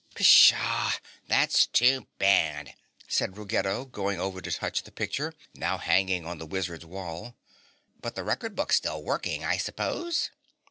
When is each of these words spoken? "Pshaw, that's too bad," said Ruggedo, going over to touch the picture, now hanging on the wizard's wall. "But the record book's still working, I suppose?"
"Pshaw, 0.15 0.93
that's 1.27 1.67
too 1.67 2.07
bad," 2.17 2.73
said 3.07 3.37
Ruggedo, 3.37 3.85
going 3.85 4.19
over 4.19 4.41
to 4.41 4.51
touch 4.51 4.81
the 4.81 4.91
picture, 4.91 5.35
now 5.53 5.77
hanging 5.77 6.25
on 6.25 6.39
the 6.39 6.47
wizard's 6.47 6.87
wall. 6.87 7.37
"But 8.01 8.15
the 8.15 8.23
record 8.23 8.55
book's 8.55 8.77
still 8.77 9.03
working, 9.03 9.43
I 9.45 9.57
suppose?" 9.57 10.31